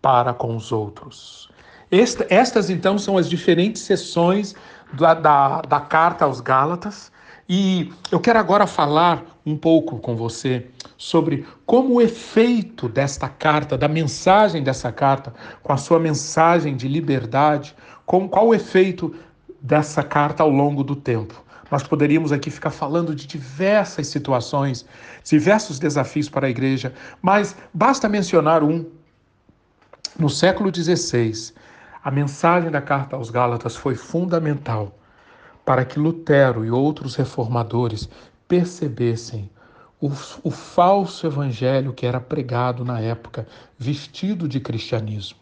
para 0.00 0.32
com 0.32 0.54
os 0.54 0.70
outros. 0.70 1.50
Estas, 1.90 2.70
então, 2.70 2.96
são 2.98 3.18
as 3.18 3.28
diferentes 3.28 3.82
sessões 3.82 4.54
da, 4.92 5.12
da, 5.12 5.60
da 5.62 5.80
carta 5.80 6.24
aos 6.24 6.40
Gálatas. 6.40 7.10
E 7.48 7.92
eu 8.12 8.20
quero 8.20 8.38
agora 8.38 8.64
falar 8.64 9.24
um 9.44 9.56
pouco 9.56 9.98
com 9.98 10.14
você 10.14 10.70
sobre 10.96 11.44
como 11.66 11.94
o 11.94 12.00
efeito 12.00 12.88
desta 12.88 13.28
carta, 13.28 13.76
da 13.76 13.88
mensagem 13.88 14.62
dessa 14.62 14.92
carta, 14.92 15.34
com 15.62 15.72
a 15.72 15.76
sua 15.76 15.98
mensagem 15.98 16.76
de 16.76 16.86
liberdade, 16.86 17.74
com, 18.10 18.28
qual 18.28 18.48
o 18.48 18.54
efeito 18.54 19.14
dessa 19.62 20.02
carta 20.02 20.42
ao 20.42 20.50
longo 20.50 20.82
do 20.82 20.96
tempo. 20.96 21.44
Nós 21.70 21.84
poderíamos 21.84 22.32
aqui 22.32 22.50
ficar 22.50 22.70
falando 22.70 23.14
de 23.14 23.24
diversas 23.24 24.08
situações, 24.08 24.84
diversos 25.22 25.78
desafios 25.78 26.28
para 26.28 26.48
a 26.48 26.50
igreja, 26.50 26.92
mas 27.22 27.56
basta 27.72 28.08
mencionar 28.08 28.64
um. 28.64 28.84
No 30.18 30.28
século 30.28 30.74
XVI, 30.74 31.54
a 32.02 32.10
mensagem 32.10 32.68
da 32.68 32.82
carta 32.82 33.14
aos 33.14 33.30
Gálatas 33.30 33.76
foi 33.76 33.94
fundamental 33.94 34.92
para 35.64 35.84
que 35.84 35.96
Lutero 35.96 36.64
e 36.64 36.70
outros 36.72 37.14
reformadores 37.14 38.08
percebessem 38.48 39.48
o, 40.00 40.08
o, 40.42 40.50
falso 40.50 41.28
evangelho 41.28 41.92
que 41.92 42.06
era 42.06 42.20
pregado 42.20 42.84
na 42.84 42.98
época, 42.98 43.46
vestido 43.78 44.48
de 44.48 44.58
cristianismo. 44.58 45.39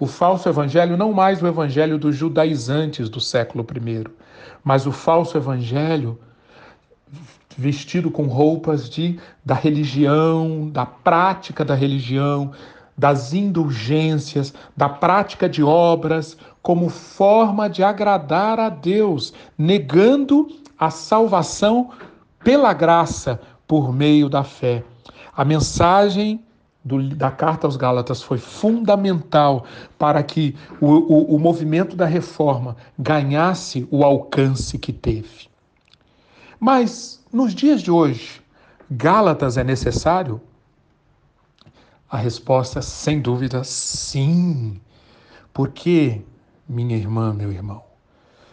O 0.00 0.06
falso 0.06 0.48
evangelho, 0.48 0.96
não 0.96 1.12
mais 1.12 1.42
o 1.42 1.46
evangelho 1.46 1.98
dos 1.98 2.16
judaizantes 2.16 3.10
do 3.10 3.20
século 3.20 3.66
I, 3.70 4.04
mas 4.64 4.86
o 4.86 4.92
falso 4.92 5.36
evangelho 5.36 6.18
vestido 7.54 8.10
com 8.10 8.22
roupas 8.26 8.88
de 8.88 9.20
da 9.44 9.54
religião, 9.54 10.70
da 10.70 10.86
prática 10.86 11.62
da 11.66 11.74
religião, 11.74 12.52
das 12.96 13.34
indulgências, 13.34 14.54
da 14.74 14.88
prática 14.88 15.46
de 15.46 15.62
obras, 15.62 16.34
como 16.62 16.88
forma 16.88 17.68
de 17.68 17.82
agradar 17.82 18.58
a 18.58 18.70
Deus, 18.70 19.34
negando 19.58 20.48
a 20.78 20.88
salvação 20.88 21.90
pela 22.42 22.72
graça 22.72 23.38
por 23.68 23.92
meio 23.92 24.30
da 24.30 24.44
fé. 24.44 24.82
A 25.36 25.44
mensagem 25.44 26.42
do, 26.84 27.08
da 27.10 27.30
carta 27.30 27.66
aos 27.66 27.76
Gálatas 27.76 28.22
foi 28.22 28.38
fundamental 28.38 29.64
para 29.98 30.22
que 30.22 30.56
o, 30.80 30.86
o, 30.86 31.36
o 31.36 31.38
movimento 31.38 31.94
da 31.94 32.06
reforma 32.06 32.76
ganhasse 32.98 33.86
o 33.90 34.04
alcance 34.04 34.78
que 34.78 34.92
teve. 34.92 35.48
Mas, 36.58 37.24
nos 37.32 37.54
dias 37.54 37.82
de 37.82 37.90
hoje, 37.90 38.42
Gálatas 38.90 39.56
é 39.56 39.64
necessário? 39.64 40.40
A 42.08 42.16
resposta, 42.16 42.82
sem 42.82 43.20
dúvida, 43.20 43.62
sim. 43.62 44.80
Porque, 45.52 46.22
minha 46.68 46.96
irmã, 46.96 47.32
meu 47.32 47.52
irmão, 47.52 47.82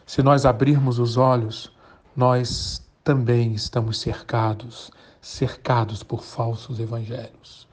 se 0.06 0.22
nós 0.22 0.46
abrirmos 0.46 1.00
os 1.00 1.18
olhos, 1.18 1.72
nós 2.16 2.88
também 3.04 3.54
estamos 3.54 4.00
cercados, 4.00 4.92
cercados 5.22 6.04
por 6.04 6.24
falsos 6.24 6.80
evangelhos. 6.80 7.67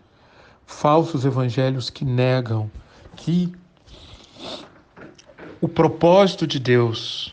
Falsos 0.77 1.25
evangelhos 1.25 1.89
que 1.89 2.05
negam 2.05 2.71
que 3.17 3.51
o 5.61 5.69
propósito 5.69 6.47
de 6.47 6.59
Deus 6.59 7.33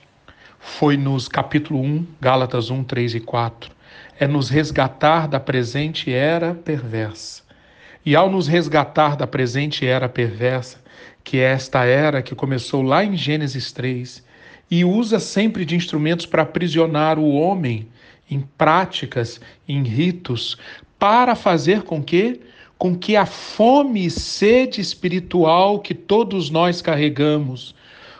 foi 0.59 0.95
nos 0.95 1.27
capítulo 1.27 1.81
1, 1.81 2.07
Gálatas 2.21 2.69
1, 2.69 2.83
3 2.83 3.15
e 3.15 3.19
4, 3.19 3.71
é 4.19 4.27
nos 4.27 4.47
resgatar 4.47 5.27
da 5.27 5.39
presente 5.39 6.13
era 6.13 6.53
perversa. 6.53 7.41
E 8.05 8.15
ao 8.15 8.29
nos 8.29 8.47
resgatar 8.47 9.17
da 9.17 9.27
presente 9.27 9.85
era 9.85 10.07
perversa, 10.07 10.77
que 11.23 11.39
é 11.39 11.51
esta 11.51 11.83
era 11.83 12.21
que 12.21 12.35
começou 12.35 12.83
lá 12.83 13.03
em 13.03 13.17
Gênesis 13.17 13.71
3, 13.73 14.23
e 14.69 14.85
usa 14.85 15.19
sempre 15.19 15.65
de 15.65 15.75
instrumentos 15.75 16.27
para 16.27 16.43
aprisionar 16.43 17.19
o 17.19 17.33
homem 17.33 17.89
em 18.29 18.39
práticas, 18.39 19.41
em 19.67 19.83
ritos, 19.83 20.57
para 20.97 21.35
fazer 21.35 21.81
com 21.81 22.01
que 22.01 22.39
com 22.81 22.97
que 22.97 23.15
a 23.15 23.27
fome 23.27 24.07
e 24.07 24.09
sede 24.09 24.81
espiritual 24.81 25.77
que 25.81 25.93
todos 25.93 26.49
nós 26.49 26.81
carregamos, 26.81 27.75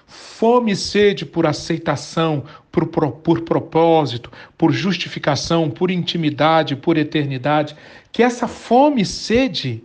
fome 0.05 0.73
e 0.73 0.75
sede 0.75 1.25
por 1.25 1.47
aceitação, 1.47 2.43
por, 2.71 2.85
por 2.85 3.41
propósito, 3.41 4.31
por 4.55 4.71
justificação, 4.71 5.67
por 5.67 5.89
intimidade, 5.89 6.75
por 6.75 6.95
eternidade, 6.95 7.75
que 8.11 8.21
essa 8.21 8.47
fome 8.47 9.01
e 9.01 9.05
sede, 9.05 9.83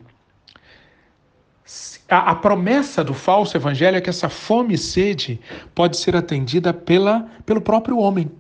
a, 2.06 2.32
a 2.32 2.34
promessa 2.34 3.02
do 3.02 3.14
falso 3.14 3.56
evangelho 3.56 3.96
é 3.96 4.00
que 4.02 4.10
essa 4.10 4.28
fome 4.28 4.74
e 4.74 4.78
sede 4.78 5.40
pode 5.74 5.96
ser 5.96 6.14
atendida 6.14 6.74
pela, 6.74 7.26
pelo 7.46 7.62
próprio 7.62 7.96
homem. 7.96 8.30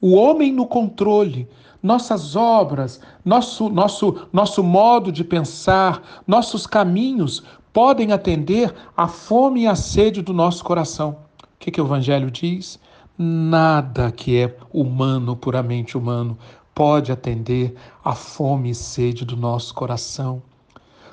O 0.00 0.14
homem 0.14 0.52
no 0.52 0.66
controle, 0.66 1.46
nossas 1.84 2.34
obras, 2.34 2.98
nosso, 3.22 3.68
nosso, 3.68 4.26
nosso 4.32 4.62
modo 4.62 5.12
de 5.12 5.22
pensar, 5.22 6.22
nossos 6.26 6.66
caminhos 6.66 7.42
podem 7.74 8.10
atender 8.10 8.74
à 8.96 9.06
fome 9.06 9.64
e 9.64 9.66
à 9.66 9.74
sede 9.74 10.22
do 10.22 10.32
nosso 10.32 10.64
coração. 10.64 11.18
O 11.42 11.46
que, 11.58 11.70
que 11.70 11.80
o 11.80 11.84
Evangelho 11.84 12.30
diz? 12.30 12.80
Nada 13.18 14.10
que 14.10 14.38
é 14.38 14.56
humano, 14.72 15.36
puramente 15.36 15.98
humano, 15.98 16.38
pode 16.74 17.12
atender 17.12 17.74
à 18.02 18.14
fome 18.14 18.70
e 18.70 18.74
sede 18.74 19.26
do 19.26 19.36
nosso 19.36 19.74
coração. 19.74 20.42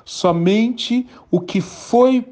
Somente 0.06 1.06
o 1.30 1.38
que 1.38 1.60
foi 1.60 2.26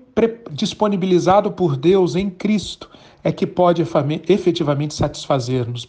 disponibilizado 0.50 1.52
por 1.52 1.76
Deus 1.76 2.16
em 2.16 2.30
Cristo 2.30 2.90
é 3.22 3.30
que 3.30 3.46
pode 3.46 3.82
efetivamente 4.28 4.94
satisfazer-nos. 4.94 5.88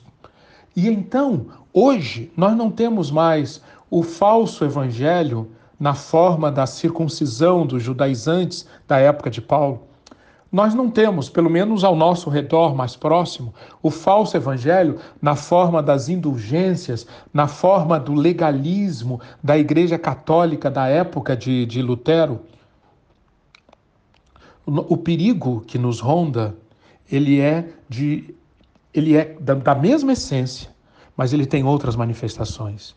E 0.75 0.87
então, 0.87 1.47
hoje, 1.73 2.31
nós 2.35 2.55
não 2.55 2.71
temos 2.71 3.11
mais 3.11 3.61
o 3.89 4.03
falso 4.03 4.63
evangelho 4.63 5.51
na 5.79 5.93
forma 5.93 6.51
da 6.51 6.65
circuncisão 6.65 7.65
dos 7.65 7.81
judaizantes 7.83 8.67
da 8.87 8.97
época 8.99 9.29
de 9.29 9.41
Paulo 9.41 9.81
nós 10.51 10.73
não 10.73 10.89
temos, 10.89 11.29
pelo 11.29 11.49
menos 11.49 11.83
ao 11.83 11.95
nosso 11.95 12.29
redor 12.29 12.75
mais 12.75 12.95
próximo, 12.95 13.53
o 13.81 13.89
falso 13.89 14.35
evangelho 14.35 14.99
na 15.21 15.33
forma 15.33 15.81
das 15.81 16.09
indulgências, 16.09 17.07
na 17.33 17.47
forma 17.47 17.97
do 17.97 18.13
legalismo 18.13 19.21
da 19.41 19.57
Igreja 19.57 19.97
Católica 19.97 20.69
da 20.69 20.87
época 20.87 21.37
de, 21.37 21.65
de 21.65 21.81
Lutero. 21.81 22.41
O, 24.65 24.97
perigo 24.97 25.61
que 25.61 25.77
nos 25.77 26.01
ronda, 26.01 26.55
ele 27.09 27.39
é 27.39 27.69
de 27.87 28.35
ele 28.93 29.15
é 29.15 29.35
da, 29.39 29.53
da 29.53 29.75
mesma 29.75 30.13
essência, 30.13 30.69
mas 31.15 31.33
ele 31.33 31.45
tem 31.45 31.63
outras 31.63 31.95
manifestações. 31.95 32.95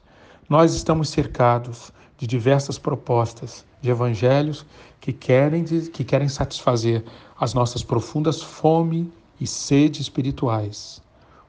Nós 0.48 0.74
estamos 0.74 1.08
cercados 1.08 1.92
de 2.16 2.26
diversas 2.26 2.78
propostas 2.78 3.64
de 3.80 3.90
evangelhos 3.90 4.64
que 5.00 5.12
querem, 5.12 5.64
que 5.64 6.04
querem 6.04 6.28
satisfazer 6.28 7.04
as 7.38 7.54
nossas 7.54 7.82
profundas 7.82 8.42
fome 8.42 9.12
e 9.40 9.46
sede 9.46 10.00
espirituais, 10.00 11.02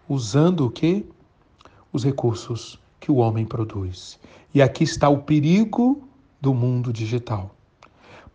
usando 0.09 0.65
o 0.65 0.69
que? 0.71 1.05
Os 1.93 2.03
recursos 2.03 2.79
que 2.99 3.11
o 3.11 3.17
homem 3.17 3.45
produz. 3.45 4.19
E 4.53 4.61
aqui 4.61 4.83
está 4.83 5.07
o 5.07 5.19
perigo 5.19 6.01
do 6.41 6.53
mundo 6.53 6.91
digital. 6.91 7.55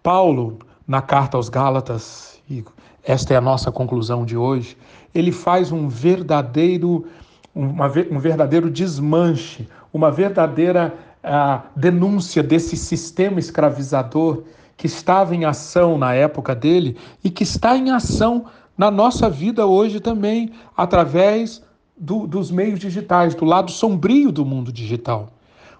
Paulo, 0.03 0.59
na 0.87 1.03
carta 1.03 1.37
aos 1.37 1.49
Gálatas, 1.49 2.41
e 2.49 2.65
esta 3.03 3.35
é 3.35 3.37
a 3.37 3.41
nossa 3.41 3.71
conclusão 3.71 4.25
de 4.25 4.37
hoje, 4.37 4.77
ele 5.15 5.33
faz 5.33 5.73
um 5.73 5.89
verdadeiro, 5.89 7.07
uma, 7.55 7.87
um 8.11 8.19
verdadeiro 8.19 8.71
desmanche, 8.71 9.69
uma 9.93 10.11
verdadeira 10.11 10.95
uh, 11.25 11.63
denúncia 11.75 12.43
desse 12.43 12.77
sistema 12.77 13.39
escravizador 13.39 14.45
que 14.77 14.87
estava 14.87 15.35
em 15.35 15.45
ação 15.45 15.99
na 15.99 16.15
época 16.15 16.55
dele 16.55 16.97
e 17.23 17.29
que 17.29 17.43
está 17.43 17.77
em 17.77 17.91
ação 17.91 18.47
na 18.79 18.91
nossa 18.91 19.29
vida 19.29 19.67
hoje 19.67 20.01
também, 20.01 20.53
através 20.75 21.63
do, 21.99 22.27
dos 22.27 22.51
meios 22.51 22.81
digitais, 22.81 23.35
do 23.35 23.45
lado 23.45 23.71
sombrio 23.71 24.33
do 24.33 24.47
mundo 24.47 24.73
digital. 24.73 25.29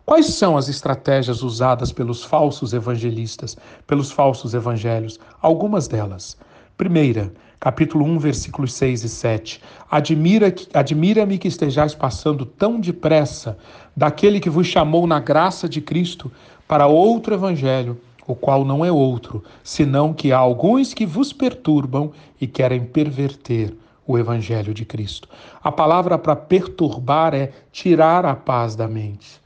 Quais 0.05 0.27
são 0.27 0.57
as 0.57 0.69
estratégias 0.69 1.43
usadas 1.43 1.93
pelos 1.93 2.25
falsos 2.25 2.75
evangelistas, 2.75 3.57
pelos 3.87 4.11
falsos 4.11 4.53
evangelhos? 4.53 5.19
Algumas 5.41 5.89
delas. 5.89 6.37
Primeira, 6.77 7.33
capítulo 7.61 8.07
1, 8.07 8.19
versículos 8.19 8.73
6 8.73 9.05
e 9.05 9.09
7. 9.11 9.61
Admira-me 9.91 10.55
admira 10.73 11.27
que 11.39 11.47
estejais 11.47 11.95
passando 11.95 12.47
tão 12.47 12.81
depressa 12.81 13.59
daquele 13.95 14.41
que 14.41 14.49
vos 14.49 14.67
chamou 14.67 15.07
na 15.07 15.21
graça 15.21 15.69
de 15.69 15.83
Cristo 15.83 16.33
para 16.67 16.87
outro 16.87 17.35
evangelho, 17.35 18.01
o 18.27 18.35
qual 18.35 18.65
não 18.65 18.83
é 18.83 18.91
outro, 18.91 19.45
senão 19.63 20.15
que 20.15 20.33
há 20.33 20.39
alguns 20.39 20.95
que 20.95 21.05
vos 21.05 21.35
perturbam 21.35 22.13
e 22.41 22.47
querem 22.47 22.83
perverter 22.83 23.75
o 24.07 24.19
evangelho 24.19 24.73
de 24.73 24.85
Cristo. 24.85 25.29
A 25.63 25.71
palavra 25.71 26.17
para 26.17 26.35
perturbar 26.35 27.35
é 27.35 27.53
tirar 27.71 28.25
a 28.25 28.35
paz 28.35 28.75
da 28.75 28.89
mente. 28.89 29.40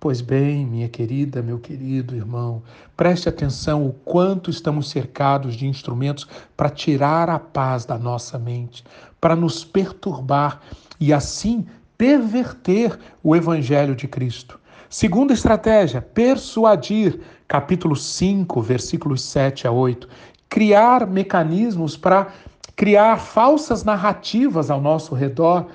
Pois 0.00 0.22
bem, 0.22 0.64
minha 0.64 0.88
querida, 0.88 1.42
meu 1.42 1.58
querido 1.58 2.16
irmão, 2.16 2.62
preste 2.96 3.28
atenção 3.28 3.86
o 3.86 3.92
quanto 3.92 4.48
estamos 4.48 4.88
cercados 4.88 5.54
de 5.54 5.66
instrumentos 5.66 6.26
para 6.56 6.70
tirar 6.70 7.28
a 7.28 7.38
paz 7.38 7.84
da 7.84 7.98
nossa 7.98 8.38
mente, 8.38 8.82
para 9.20 9.36
nos 9.36 9.62
perturbar 9.62 10.62
e 10.98 11.12
assim 11.12 11.66
perverter 11.98 12.98
o 13.22 13.36
evangelho 13.36 13.94
de 13.94 14.08
Cristo. 14.08 14.58
Segunda 14.88 15.34
estratégia, 15.34 16.00
persuadir, 16.00 17.20
capítulo 17.46 17.94
5, 17.94 18.62
versículos 18.62 19.20
7 19.20 19.66
a 19.66 19.70
8. 19.70 20.08
Criar 20.48 21.06
mecanismos 21.06 21.94
para 21.94 22.28
criar 22.74 23.18
falsas 23.18 23.84
narrativas 23.84 24.70
ao 24.70 24.80
nosso 24.80 25.14
redor 25.14 25.66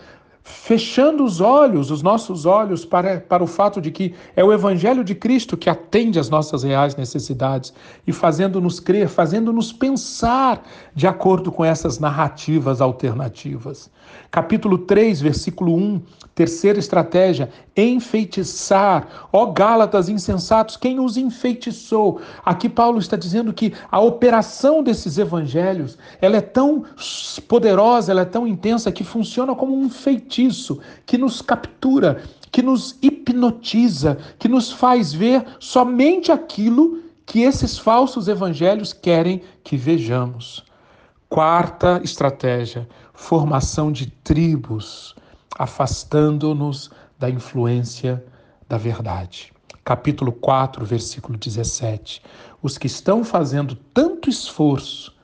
fechando 0.45 1.25
os 1.25 1.41
olhos, 1.41 1.89
os 1.89 2.03
nossos 2.03 2.45
olhos, 2.45 2.85
para, 2.85 3.19
para 3.19 3.43
o 3.43 3.47
fato 3.47 3.81
de 3.81 3.89
que 3.89 4.13
é 4.35 4.43
o 4.43 4.53
Evangelho 4.53 5.03
de 5.03 5.15
Cristo 5.15 5.57
que 5.57 5.71
atende 5.71 6.19
às 6.19 6.29
nossas 6.29 6.61
reais 6.61 6.95
necessidades 6.95 7.73
e 8.05 8.13
fazendo-nos 8.13 8.79
crer, 8.79 9.09
fazendo-nos 9.09 9.73
pensar 9.73 10.63
de 10.93 11.07
acordo 11.07 11.51
com 11.51 11.65
essas 11.65 11.97
narrativas 11.97 12.79
alternativas. 12.79 13.89
Capítulo 14.29 14.77
3, 14.77 15.19
versículo 15.19 15.75
1, 15.75 16.01
terceira 16.35 16.77
estratégia, 16.77 17.49
enfeitiçar. 17.75 19.27
Ó 19.33 19.47
Gálatas 19.47 20.09
insensatos, 20.09 20.77
quem 20.77 20.99
os 20.99 21.17
enfeitiçou? 21.17 22.21
Aqui 22.45 22.69
Paulo 22.69 22.99
está 22.99 23.17
dizendo 23.17 23.51
que 23.51 23.73
a 23.89 23.99
operação 23.99 24.83
desses 24.83 25.17
evangelhos, 25.17 25.97
ela 26.21 26.37
é 26.37 26.41
tão 26.41 26.85
poderosa, 27.47 28.11
ela 28.11 28.21
é 28.21 28.25
tão 28.25 28.45
intensa 28.45 28.91
que 28.91 29.03
funciona 29.03 29.55
como 29.55 29.75
um 29.75 29.89
feitiço 29.89 30.34
que 31.05 31.17
nos 31.17 31.41
captura, 31.41 32.21
que 32.51 32.61
nos 32.61 32.97
hipnotiza, 33.01 34.17
que 34.39 34.47
nos 34.47 34.71
faz 34.71 35.13
ver 35.13 35.45
somente 35.59 36.31
aquilo 36.31 37.03
que 37.25 37.41
esses 37.41 37.77
falsos 37.77 38.27
evangelhos 38.27 38.93
querem 38.93 39.41
que 39.63 39.75
vejamos. 39.75 40.63
Quarta 41.27 41.99
estratégia, 42.03 42.87
formação 43.13 43.91
de 43.91 44.07
tribos, 44.07 45.15
afastando-nos 45.57 46.91
da 47.17 47.29
influência 47.29 48.23
da 48.67 48.77
verdade. 48.77 49.53
Capítulo 49.83 50.31
4, 50.31 50.85
versículo 50.85 51.37
17. 51.37 52.21
Os 52.61 52.77
que 52.77 52.87
estão 52.87 53.23
fazendo 53.23 53.75
tanto 53.93 54.29
esforço, 54.29 55.15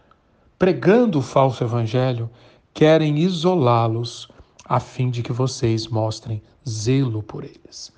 pregando 0.57 1.19
o 1.19 1.21
falso 1.21 1.63
evangelho, 1.63 2.29
querem 2.73 3.17
isolá-los 3.19 4.29
a 4.71 4.79
fim 4.79 5.09
de 5.09 5.21
que 5.21 5.33
vocês 5.33 5.85
mostrem 5.85 6.41
zelo 6.67 7.21
por 7.21 7.43
eles. 7.43 7.91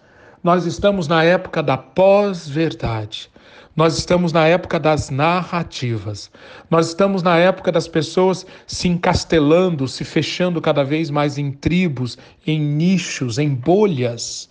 Nós 0.43 0.65
estamos 0.65 1.07
na 1.07 1.23
época 1.23 1.61
da 1.61 1.77
pós-verdade. 1.77 3.29
Nós 3.75 3.95
estamos 3.95 4.33
na 4.33 4.47
época 4.47 4.79
das 4.79 5.11
narrativas. 5.11 6.31
Nós 6.71 6.87
estamos 6.87 7.21
na 7.21 7.37
época 7.37 7.71
das 7.71 7.87
pessoas 7.87 8.43
se 8.65 8.87
encastelando, 8.87 9.87
se 9.87 10.03
fechando 10.03 10.59
cada 10.59 10.83
vez 10.83 11.11
mais 11.11 11.37
em 11.37 11.51
tribos, 11.51 12.17
em 12.45 12.59
nichos, 12.59 13.37
em 13.37 13.53
bolhas. 13.53 14.49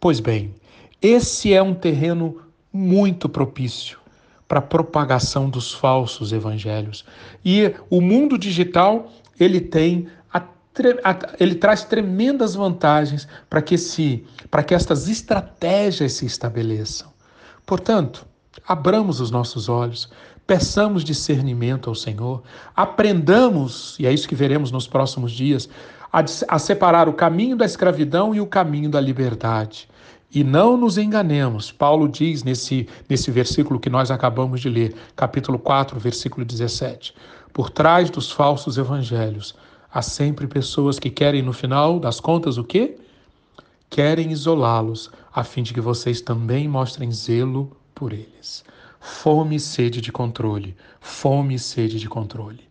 Pois 0.00 0.20
bem, 0.20 0.54
esse 1.02 1.52
é 1.52 1.62
um 1.62 1.74
terreno 1.74 2.40
muito 2.72 3.28
propício 3.28 3.98
para 4.48 4.60
a 4.60 4.62
propagação 4.62 5.50
dos 5.50 5.74
falsos 5.74 6.32
evangelhos. 6.32 7.04
E 7.44 7.74
o 7.90 8.00
mundo 8.00 8.38
digital, 8.38 9.12
ele 9.38 9.60
tem 9.60 10.06
ele 11.38 11.54
traz 11.54 11.84
tremendas 11.84 12.54
vantagens 12.54 13.28
para 13.48 13.62
que, 13.62 13.78
se, 13.78 14.26
que 14.66 14.74
estas 14.74 15.08
estratégias 15.08 16.14
se 16.14 16.26
estabeleçam. 16.26 17.12
Portanto, 17.64 18.26
abramos 18.66 19.20
os 19.20 19.30
nossos 19.30 19.68
olhos, 19.68 20.10
peçamos 20.46 21.04
discernimento 21.04 21.88
ao 21.88 21.94
Senhor, 21.94 22.42
aprendamos, 22.74 23.96
e 23.98 24.06
é 24.06 24.12
isso 24.12 24.28
que 24.28 24.34
veremos 24.34 24.70
nos 24.70 24.86
próximos 24.86 25.32
dias, 25.32 25.68
a, 26.12 26.24
a 26.48 26.58
separar 26.58 27.08
o 27.08 27.12
caminho 27.12 27.56
da 27.56 27.64
escravidão 27.64 28.34
e 28.34 28.40
o 28.40 28.46
caminho 28.46 28.90
da 28.90 29.00
liberdade. 29.00 29.88
E 30.34 30.42
não 30.42 30.76
nos 30.76 30.98
enganemos, 30.98 31.70
Paulo 31.70 32.08
diz 32.08 32.42
nesse, 32.42 32.88
nesse 33.08 33.30
versículo 33.30 33.78
que 33.78 33.88
nós 33.88 34.10
acabamos 34.10 34.60
de 34.60 34.68
ler, 34.68 34.94
capítulo 35.14 35.58
4, 35.58 35.98
versículo 36.00 36.44
17: 36.44 37.14
Por 37.52 37.70
trás 37.70 38.10
dos 38.10 38.32
falsos 38.32 38.76
evangelhos 38.76 39.54
há 39.94 40.02
sempre 40.02 40.48
pessoas 40.48 40.98
que 40.98 41.08
querem, 41.08 41.40
no 41.40 41.52
final 41.52 42.00
das 42.00 42.18
contas, 42.18 42.58
o 42.58 42.64
quê? 42.64 42.96
Querem 43.88 44.32
isolá-los, 44.32 45.08
a 45.32 45.44
fim 45.44 45.62
de 45.62 45.72
que 45.72 45.80
vocês 45.80 46.20
também 46.20 46.66
mostrem 46.66 47.12
zelo 47.12 47.70
por 47.94 48.12
eles. 48.12 48.64
Fome 48.98 49.54
e 49.56 49.60
sede 49.60 50.00
de 50.00 50.10
controle, 50.10 50.76
fome 51.00 51.54
e 51.54 51.58
sede 51.60 52.00
de 52.00 52.08
controle. 52.08 52.68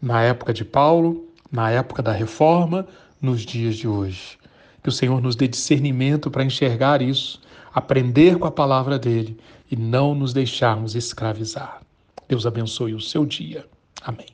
Na 0.00 0.22
época 0.22 0.54
de 0.54 0.64
Paulo, 0.64 1.28
na 1.50 1.70
época 1.70 2.02
da 2.02 2.12
reforma, 2.12 2.86
nos 3.20 3.42
dias 3.42 3.76
de 3.76 3.86
hoje. 3.86 4.38
Que 4.82 4.88
o 4.88 4.92
Senhor 4.92 5.20
nos 5.20 5.36
dê 5.36 5.46
discernimento 5.46 6.30
para 6.30 6.42
enxergar 6.44 7.02
isso, 7.02 7.38
aprender 7.74 8.38
com 8.38 8.46
a 8.46 8.50
palavra 8.50 8.98
dele 8.98 9.38
e 9.70 9.76
não 9.76 10.14
nos 10.14 10.32
deixarmos 10.32 10.94
escravizar. 10.94 11.82
Deus 12.26 12.46
abençoe 12.46 12.94
o 12.94 13.00
seu 13.00 13.26
dia. 13.26 13.66
Amém. 14.02 14.26